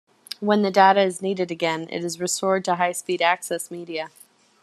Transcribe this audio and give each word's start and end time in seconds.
When 0.39 0.63
the 0.63 0.71
data 0.71 1.01
is 1.03 1.21
needed 1.21 1.51
again, 1.51 1.87
it 1.91 2.03
is 2.03 2.19
restored 2.19 2.65
to 2.65 2.77
high-speed 2.77 3.21
access 3.21 3.69
media. 3.69 4.09